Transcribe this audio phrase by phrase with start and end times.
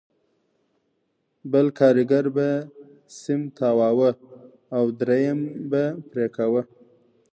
[1.51, 2.49] بل کارګر به
[3.19, 4.09] سیم تاواوه
[4.75, 5.39] او درېیم
[5.69, 6.61] به پرې کاوه